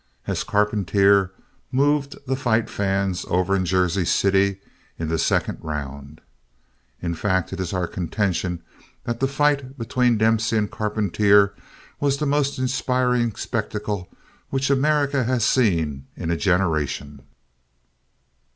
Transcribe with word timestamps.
as 0.25 0.43
Carpentier 0.43 1.31
moved 1.71 2.15
the 2.25 2.35
fight 2.35 2.71
fans 2.71 3.23
over 3.29 3.55
in 3.55 3.65
Jersey 3.65 4.03
City 4.03 4.59
in 4.97 5.09
the 5.09 5.19
second 5.19 5.59
round. 5.61 6.21
In 7.03 7.13
fact 7.13 7.53
it 7.53 7.59
is 7.59 7.71
our 7.71 7.85
contention 7.85 8.63
that 9.03 9.19
the 9.19 9.27
fight 9.27 9.77
between 9.77 10.17
Dempsey 10.17 10.57
and 10.57 10.71
Carpentier 10.71 11.53
was 11.99 12.17
the 12.17 12.25
most 12.25 12.57
inspiring 12.57 13.35
spectacle 13.35 14.09
which 14.49 14.71
America 14.71 15.23
has 15.25 15.45
seen 15.45 16.07
in 16.17 16.31
a 16.31 16.35
generation. 16.35 17.21